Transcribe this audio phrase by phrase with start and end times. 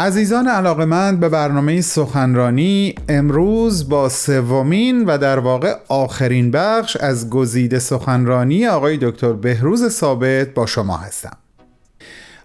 [0.00, 7.78] عزیزان علاقمند به برنامه سخنرانی امروز با سومین و در واقع آخرین بخش از گزیده
[7.78, 11.36] سخنرانی آقای دکتر بهروز ثابت با شما هستم.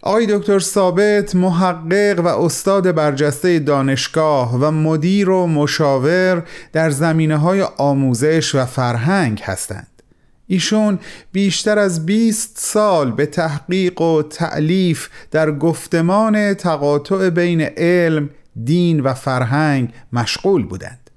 [0.01, 6.43] آقای دکتر ثابت محقق و استاد برجسته دانشگاه و مدیر و مشاور
[6.73, 9.92] در زمینه های آموزش و فرهنگ هستند.
[10.53, 10.99] ایشون
[11.31, 18.29] بیشتر از 20 سال به تحقیق و تعلیف در گفتمان تقاطع بین علم،
[18.63, 21.09] دین و فرهنگ مشغول بودند.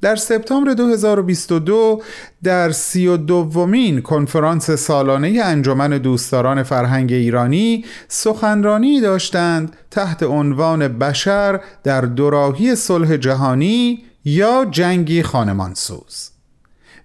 [0.00, 2.02] در سپتامبر 2022
[2.42, 11.60] در سی و دومین کنفرانس سالانه انجمن دوستداران فرهنگ ایرانی سخنرانی داشتند تحت عنوان بشر
[11.84, 16.35] در دوراهی صلح جهانی یا جنگی خانمانسوز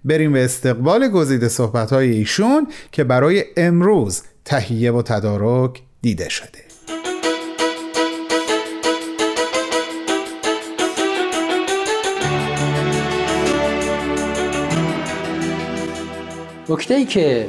[0.04, 6.58] بریم به استقبال گزیده صحبتهای ایشون که برای امروز تهیه و تدارک دیده شده.
[16.68, 17.48] نکته ای که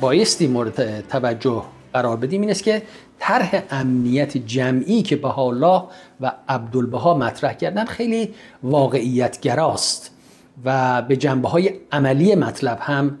[0.00, 2.82] بایستی مورد توجه قرار بدیم این است که
[3.18, 5.82] طرح امنیت جمعی که بهاءالله
[6.20, 10.15] و عبدالبها مطرح کردن خیلی واقعیت گراست
[10.64, 13.18] و به جنبه های عملی مطلب هم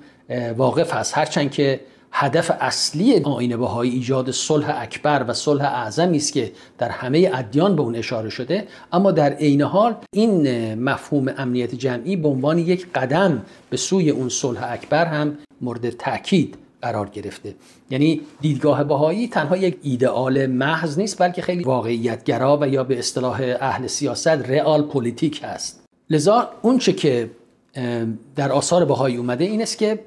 [0.56, 1.18] واقف است.
[1.18, 1.80] هرچند که
[2.18, 7.76] هدف اصلی آین بهایی ایجاد صلح اکبر و صلح اعظمی است که در همه ادیان
[7.76, 12.92] به اون اشاره شده اما در عین حال این مفهوم امنیت جمعی به عنوان یک
[12.94, 17.54] قدم به سوی اون صلح اکبر هم مورد تاکید قرار گرفته.
[17.90, 23.56] یعنی دیدگاه بهایی تنها یک ایدئال محض نیست بلکه خیلی واقعیتگرا و یا به اصطلاح
[23.60, 25.85] اهل سیاست رئال پلیتیک هست.
[26.10, 27.30] لذا اونچه که
[28.36, 30.04] در آثار بهایی اومده این است که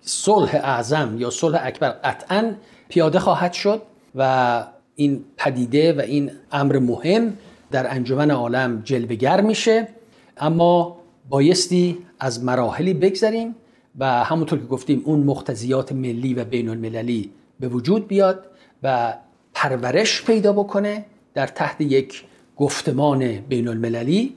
[0.00, 2.54] صلح اعظم یا صلح اکبر قطعا
[2.88, 3.82] پیاده خواهد شد
[4.14, 4.64] و
[4.94, 7.36] این پدیده و این امر مهم
[7.70, 9.88] در انجمن عالم جلوه‌گر میشه.
[10.36, 10.96] اما
[11.28, 13.54] بایستی از مراحلی بگذریم
[13.98, 17.30] و همونطور که گفتیم اون مختزیات ملی و بین المللی
[17.60, 18.44] به وجود بیاد
[18.82, 19.14] و
[19.54, 21.04] پرورش پیدا بکنه
[21.34, 22.24] در تحت یک
[22.56, 24.36] گفتمان بین المللی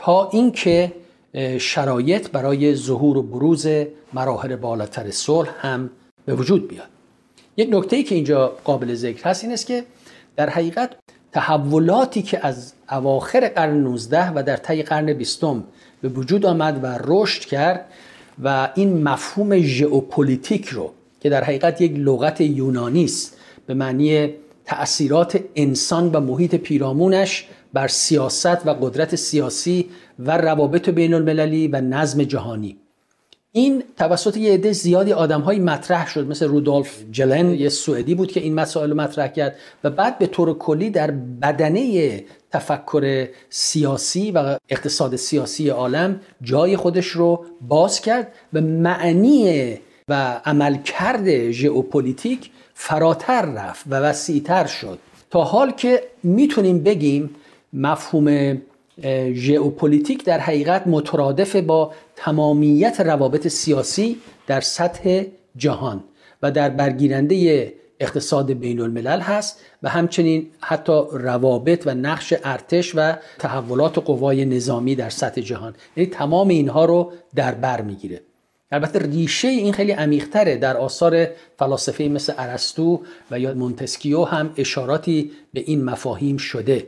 [0.00, 0.92] تا اینکه
[1.58, 3.66] شرایط برای ظهور و بروز
[4.12, 5.90] مراحل بالاتر صلح هم
[6.26, 6.88] به وجود بیاد.
[7.56, 9.84] یک نکته که اینجا قابل ذکر هست این است که
[10.36, 10.90] در حقیقت
[11.32, 15.64] تحولاتی که از اواخر قرن 19 و در طی قرن بیستم
[16.02, 17.86] به وجود آمد و رشد کرد
[18.44, 24.34] و این مفهوم ژئوپلیتیک رو که در حقیقت یک لغت یونانی است به معنی
[24.70, 31.80] تأثیرات انسان و محیط پیرامونش بر سیاست و قدرت سیاسی و روابط بین المللی و
[31.80, 32.76] نظم جهانی.
[33.52, 38.32] این توسط یه عده زیادی آدم های مطرح شد مثل رودولف جلن یه سوئدی بود
[38.32, 41.10] که این مسائل رو مطرح کرد و بعد به طور کلی در
[41.42, 49.74] بدنه تفکر سیاسی و اقتصاد سیاسی عالم جای خودش رو باز کرد و معنی
[50.10, 54.98] و عملکرد ژئوپلیتیک فراتر رفت و وسیعتر شد.
[55.30, 57.30] تا حال که می‌تونیم بگیم
[57.72, 58.58] مفهوم
[59.32, 64.16] ژئوپلیتیک در حقیقت مترادف با تمامیت روابط سیاسی
[64.46, 65.24] در سطح
[65.56, 66.04] جهان
[66.42, 73.16] و در برگیرنده اقتصاد بین الملل هست و همچنین حتی روابط و نقش ارتش و
[73.38, 75.74] تحولات قوای نظامی در سطح جهان.
[75.96, 78.20] یعنی تمام اینها رو در بر می‌گیره.
[78.72, 83.00] البته ریشه این خیلی عمیقتره در آثار فلاسفه مثل ارسطو
[83.30, 86.86] و یا مونتسکیو هم اشاراتی به این مفاهیم شده.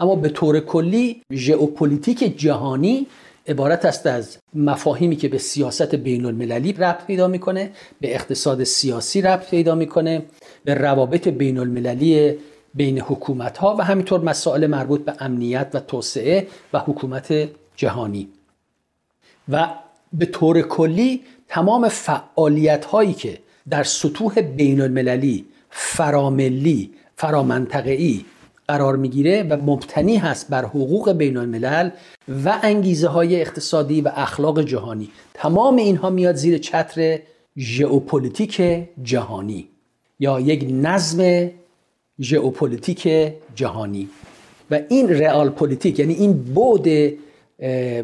[0.00, 3.06] اما به طور کلی ژئوپلیتیک جهانی
[3.48, 7.70] عبارت است از مفاهیمی که به سیاست بین المللی ربط پیدا می‌کنه
[8.00, 10.22] به اقتصاد سیاسی ربط پیدا می‌کنه
[10.64, 12.38] به روابط بین المللی
[12.74, 18.28] بین حکومت ها و همینطور مسائل مربوط به امنیت و توسعه و حکومت جهانی.
[19.48, 19.68] و
[20.12, 23.38] به طور کلی تمام فعالیت هایی که
[23.70, 28.24] در سطوح بین المللی فراملی فرامنطقه‌ای
[28.68, 31.90] قرار می‌گیره و مبتنی هست بر حقوق بین الملل
[32.44, 35.08] و انگیزه های اقتصادی و اخلاق جهانی.
[35.34, 37.18] تمام اینها میاد زیر چتر
[37.58, 38.62] ژئوپلیتیک
[39.02, 39.68] جهانی
[40.20, 41.50] یا یک نظم
[42.20, 44.08] ژئوپلیتیک جهانی.
[44.70, 46.88] و این رئال پلیتیک یعنی این بعد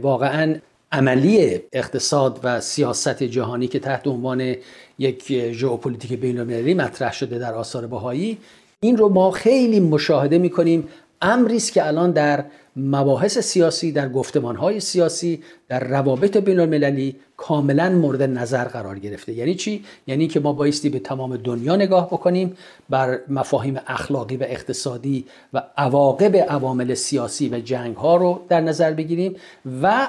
[0.03, 0.57] واقعا
[0.93, 4.55] عملی اقتصاد و سیاست جهانی که تحت عنوان
[4.99, 8.39] یک ژئوپلیتیک بین المللی مطرح شده در آثار بهایی
[8.81, 10.89] این رو ما خیلی مشاهده می‌کنیم
[11.23, 12.45] امری است که الان در
[12.77, 19.33] مباحث سیاسی در گفتمانهای سیاسی در روابط بین المللی کاملا مورد نظر قرار گرفته.
[19.33, 22.57] یعنی چی؟ یعنی که ما بایستی به تمام دنیا نگاه بکنیم
[22.91, 28.93] بر مفاهیم اخلاقی و اقتصادی و عواقب عوامل سیاسی و جنگ ها رو در نظر
[28.93, 29.37] بگیریم
[29.83, 30.09] و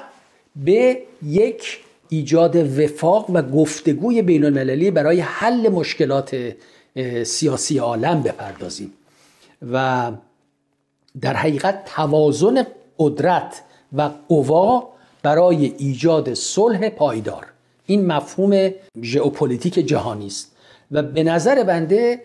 [0.56, 6.54] به یک ایجاد وفاق و گفتگوی بین المللی برای حل مشکلات
[7.24, 8.92] سیاسی عالم بپردازیم.
[9.72, 10.10] و
[11.20, 12.66] در حقیقت توازن
[12.98, 13.62] قدرت
[13.92, 14.88] و قوا
[15.22, 17.46] برای ایجاد صلح پایدار.
[17.86, 18.70] این مفهوم
[19.02, 20.56] ژئوپلیتیک جهانی است.
[20.90, 22.20] و به نظر بنده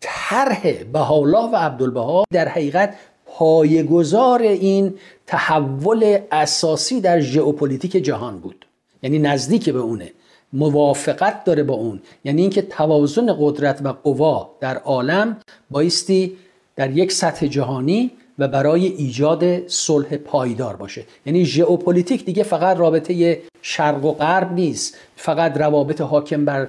[0.00, 2.94] طرح بهاءالله و عبدالبها در حقیقت
[3.30, 4.94] پایه‌گذار این
[5.26, 8.66] تحول اساسی در ژئوپلیتیک جهان بود.
[9.02, 10.12] یعنی نزدیک به اونه.
[10.52, 12.00] موافقت داره با اون.
[12.24, 15.36] یعنی اینکه توازن قدرت و قوا در عالم
[15.70, 16.36] بایستی
[16.76, 21.04] در یک سطح جهانی و برای ایجاد صلح پایدار باشه.
[21.26, 24.96] یعنی ژئوپلیتیک دیگه فقط رابطه شرق و غرب نیست.
[25.16, 26.68] فقط روابط حاکم بر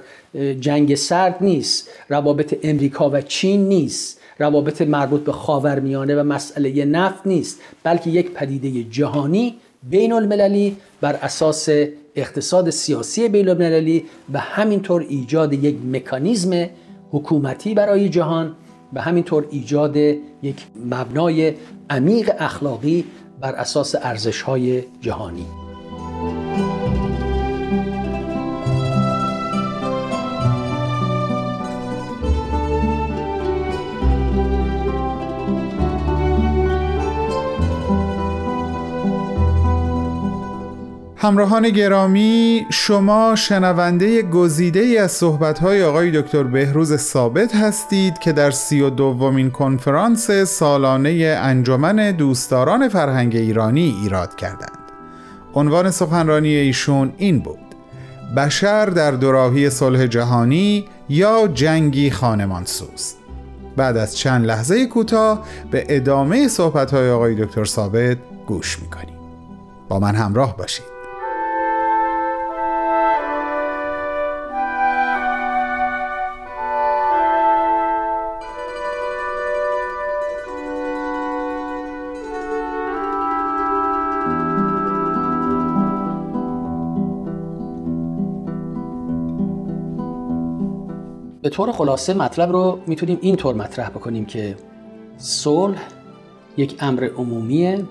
[0.60, 1.88] جنگ سرد نیست.
[2.08, 4.20] روابط امریکا و چین نیست.
[4.42, 9.54] روابط مربوط به خاورمیانه و مسئله نفت نیست بلکه یک پدیده جهانی
[9.90, 11.68] بین المللی بر اساس
[12.16, 16.68] اقتصاد سیاسی بین المللی و همینطور ایجاد یک مکانیزم
[17.10, 18.54] حکومتی برای جهان
[18.92, 21.54] و همینطور ایجاد یک مبنای
[21.90, 23.04] عمیق اخلاقی
[23.40, 25.61] بر اساس ارزش‌های جهانی.
[41.22, 48.50] همراهان گرامی شما شنونده گزیده ای از صحبت‌های آقای دکتر بهروز ثابت هستید که در
[48.50, 54.78] سی و دومین کنفرانس سالانه انجمن دوستداران فرهنگ ایرانی ایراد کردند.
[55.54, 57.58] عنوان سخنرانی ایشون این بود
[58.36, 63.14] بشر در دوراهی صلح جهانی یا جنگی خانمانسوز
[63.76, 68.16] بعد از چند لحظه کوتاه به ادامه صحبت‌های آقای دکتر ثابت
[68.46, 69.16] گوش می‌کنیم.
[69.88, 70.91] با من همراه باشید.
[91.52, 94.56] طور خلاصه مطلب رو می‌تونیم اینطور مطرح بکنیم که
[95.16, 95.82] صلح
[96.56, 97.84] یک امر عمومیه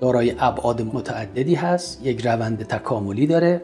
[0.00, 3.62] دارای ابعاد متعددی هست یک روند تکاملی داره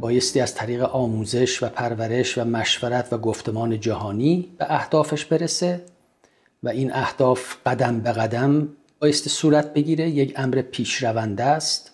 [0.00, 5.80] بایستی از طریق آموزش و پرورش و مشورت و گفتمان جهانی به اهدافش برسه
[6.62, 8.68] و این اهداف قدم به قدم
[9.00, 11.90] بایستی صورت بگیره یک امر پیشرونده است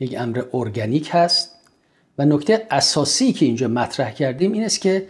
[0.00, 1.54] یک امر ارگانیک هست
[2.18, 5.06] و نکته اساسی که اینجا مطرح کردیم این است که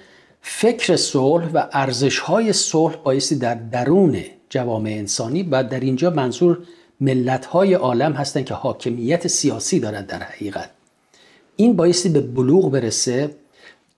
[0.46, 6.58] فکر صلح و ارزش های صلح بایستی در درون جوامع انسانی و در اینجا منظور
[7.00, 10.70] ملت های عالم هستند که حاکمیت سیاسی دارند در حقیقت.
[11.56, 13.30] این بایستی به بلوغ برسه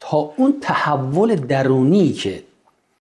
[0.00, 2.42] تا اون تحول درونی که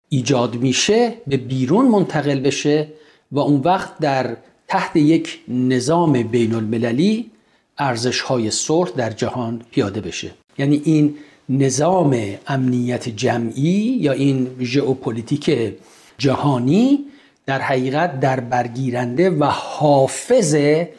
[0.09, 2.87] ایجاد میشه به بیرون منتقل بشه
[3.31, 4.37] و اون وقت در
[4.67, 7.31] تحت یک نظام بین المللی
[7.77, 10.31] ارزش های صلح در جهان پیاده بشه.
[10.57, 11.15] یعنی این
[11.49, 15.75] نظام امنیت جمعی یا این ژئوپلیتیک
[16.17, 17.05] جهانی
[17.45, 20.55] در حقیقت در برگیرنده و حافظ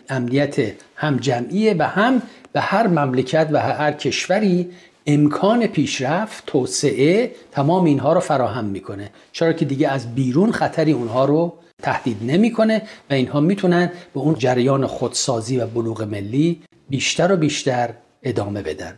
[0.09, 0.57] امنیت
[0.97, 2.23] هم جمعیه و هم
[2.53, 4.71] به هر مملکت و هر کشوری
[5.07, 9.11] امکان پیشرفت توسعه تمام اینها رو فراهم می‌کنه.
[9.33, 14.35] چرا که دیگه از بیرون خطری اونها رو تهدید نمی‌کنه و اینها می‌تونن به اون
[14.35, 17.91] جریان خودسازی و بلوغ ملی بیشتر و بیشتر
[18.23, 18.95] ادامه بدن.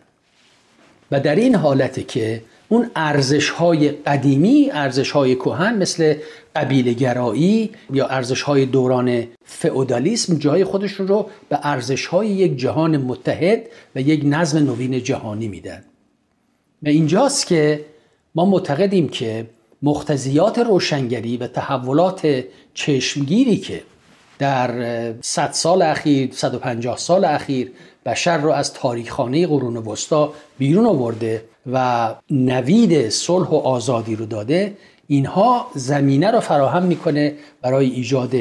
[1.11, 6.15] و در این حالته که اون ارزش های قدیمی ارزش های کهن مثل
[6.57, 12.97] قبیله گرایی یا ارزش های دوران فئودالیسم جای خودش رو به ارزش های یک جهان
[12.97, 13.63] متحد
[13.95, 15.85] و یک نظم نوین جهانی میدن.
[16.83, 17.85] و اینجاست که
[18.35, 19.47] ما معتقدیم که
[19.83, 23.83] مختزیات روشنگری و تحولات چشمگیری که
[24.39, 27.73] در 100 سال اخیر 150 سال اخیر
[28.09, 34.77] بشر رو از تاریخخانه قرون وسطا بیرون آورده و نوید صلح و آزادی رو داده
[35.07, 38.35] اینها زمینه رو فراهم می‌کنه برای ایجاد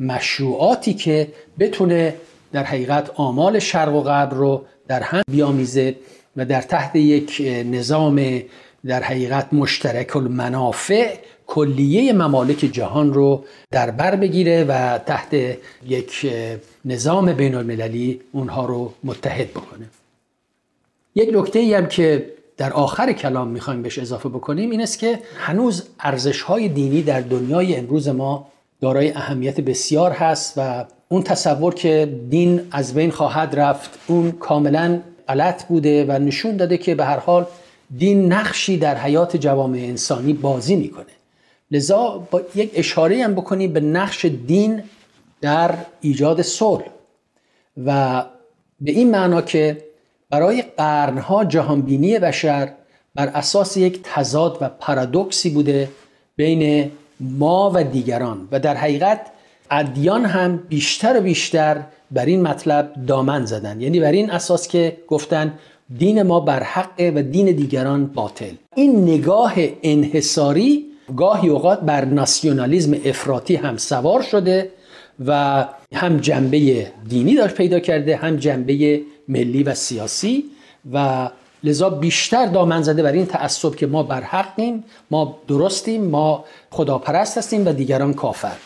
[0.00, 1.28] مشروعاتی که
[1.58, 2.14] بتونه
[2.52, 5.96] در حقیقت آمال شرق و غرب رو در هم بیامیزه
[6.36, 8.42] و در تحت یک نظام
[8.86, 11.14] در حقیقت مشترک المنافع
[11.46, 15.34] کلیه ممالک جهان رو در بر بگیره و تحت
[15.86, 16.32] یک
[16.84, 19.86] نظام بین المللی اونها رو متحد بکنه.
[21.14, 25.18] یک نکته ای هم که در آخر کلام می‌خوایم بهش اضافه بکنیم این است که
[25.36, 28.46] هنوز ارزش های دینی در دنیای امروز ما
[28.80, 35.00] دارای اهمیت بسیار هست و اون تصور که دین از بین خواهد رفت اون کاملا
[35.28, 37.46] غلط بوده و نشون داده که به هر حال
[37.98, 41.06] دین نقشی در حیات جوامع انسانی بازی می‌کنه.
[41.70, 44.82] لذا با یک اشاره هم بکنیم به نقش دین
[45.40, 46.84] در ایجاد صلح.
[47.84, 48.24] و
[48.80, 49.84] به این معنا که
[50.30, 52.72] برای قرنها جهانبینی بشر
[53.14, 55.88] بر اساس یک تضاد و پارادوکسی بوده
[56.36, 56.90] بین
[57.20, 58.48] ما و دیگران.
[58.52, 59.20] و در حقیقت
[59.70, 63.80] ادیان هم بیشتر و بیشتر بر این مطلب دامن زدن.
[63.80, 65.54] یعنی بر این اساس که گفتن
[65.98, 68.54] دین ما بر حق و دین دیگران باطل.
[68.74, 74.70] این نگاه انحصاری گاهی اوقات بر ناسیونالیزم افراطی هم سوار شده
[75.26, 80.44] و هم جنبه دینی داشت پیدا کرده هم جنبه ملی و سیاسی
[80.92, 81.30] و
[81.64, 87.38] لذا بیشتر دامن زده بر این تعصب که ما بر حقیم ما درستیم ما خداپرست
[87.38, 88.56] هستیم و دیگران کافر.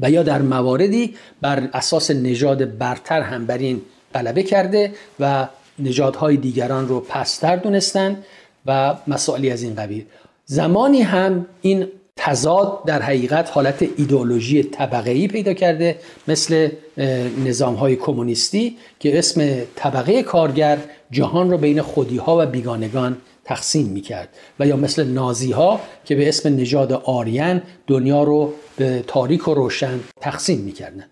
[0.00, 3.82] و یا در مواردی بر اساس نژاد برتر هم بر این
[4.14, 8.22] غلبه کرده و نژادهای دیگران رو پستر دونستن
[8.66, 10.04] و مسائلی از این قبیل.
[10.50, 11.86] زمانی هم این
[12.16, 16.68] تضاد در حقیقت حالت ایدئولوژی طبقه پیدا کرده مثل
[17.44, 20.78] نظام های کمونیستی که اسم طبقه کارگر
[21.10, 24.28] جهان رو بین خودی ها و بیگانگان تقسیم می کرد
[24.60, 29.54] و یا مثل نازی ها که به اسم نژاد آریان دنیا رو به تاریک و
[29.54, 31.04] روشن تقسیم می کردن.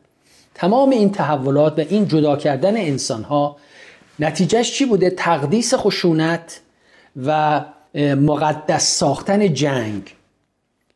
[0.54, 3.56] تمام این تحولات و این جدا کردن انسان ها
[4.18, 6.60] نتیجهش چی بوده؟ تقدیس خشونت
[7.26, 7.64] و
[7.96, 10.02] مقدس ساختن جنگ.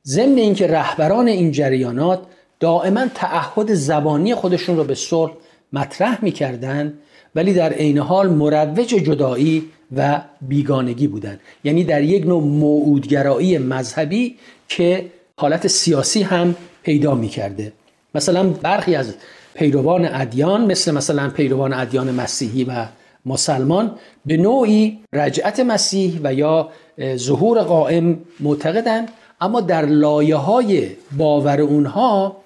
[0.07, 2.23] ضمن اینکه رهبران این جریانات
[2.61, 5.33] دائما تعهد زبانی خودشون رو به صلح
[5.73, 6.99] مطرح می‌کردند
[7.35, 9.65] ولی در عین حال مروج جدایی
[9.97, 14.37] و بیگانگی بودند یعنی در یک نوع موعودگرایی مذهبی
[14.69, 17.73] که حالت سیاسی هم پیدا می‌کرده.
[18.15, 19.15] مثلا برخی از
[19.55, 22.87] پیروان ادیان مثل مثلا پیروان ادیان مسیحی و
[23.27, 23.95] مسلمان
[24.27, 26.69] به نوعی رجعت مسیح و یا
[27.17, 29.09] ظهور قائم معتقدند
[29.41, 32.37] اما در لایه های باور اونها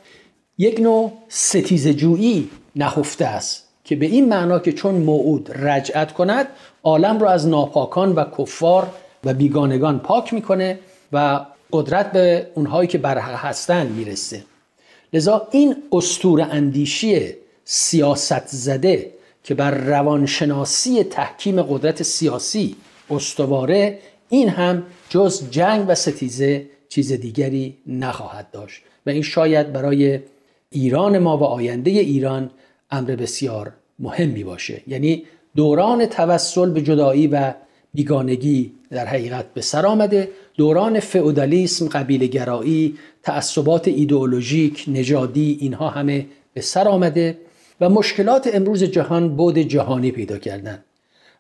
[0.59, 6.47] یک نوع ستیز جویی نهفته است که به این معنا که چون موعود رجعت کند
[6.83, 8.89] عالم را از ناپاکان و کفار
[9.25, 10.79] و بیگانگان پاک می‌کنه
[11.13, 11.41] و
[11.73, 14.43] قدرت به اونهایی که برحق هستند می‌رسه.
[15.13, 17.35] لذا این استور اندیشی
[17.65, 19.11] سیاست زده
[19.45, 22.77] که بر روانشناسی تحکیم قدرت سیاسی
[23.11, 23.99] استواره
[24.35, 30.21] این هم جز جنگ و ستیزه چیز دیگری نخواهد داشت و این شاید برای
[30.71, 32.51] ایران ما و آینده ایران
[32.91, 34.83] امر بسیار مهمی باشه.
[34.87, 35.25] یعنی
[35.57, 37.55] دوران توسل به جدایی و
[37.95, 40.29] بیگانگی در حقیقت به سر آمده.
[40.57, 47.39] دوران فئودالیسم قبیل گرایی تعصبات ایدئولوژیک نژادی اینها همه به سر آمده
[47.81, 50.85] و مشکلات امروز جهان بود جهانی پیدا کردن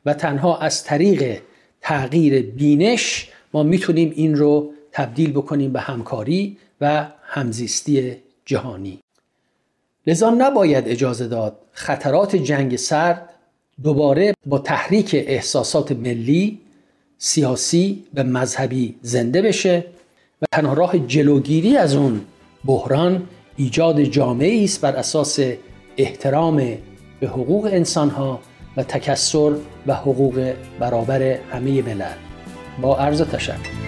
[0.06, 1.38] و تنها از طریق
[1.84, 8.98] تغییر بینش ما می‌تونیم این رو تبدیل بکنیم به همکاری و همزیستی جهانی.
[10.06, 13.28] لذا نباید اجازه داد خطرات جنگ سرد
[13.82, 16.58] دوباره با تحریک احساسات ملی
[17.18, 19.84] سیاسی و مذهبی زنده بشه
[20.42, 22.20] و تنها راه جلوگیری از اون
[22.64, 25.38] بحران ایجاد جامعه است بر اساس
[25.96, 26.56] احترام
[27.20, 28.40] به حقوق انسانها
[28.76, 29.52] و تکسر
[29.86, 32.14] و حقوق برابر همه ملل.
[32.80, 33.83] با عرض تشکر.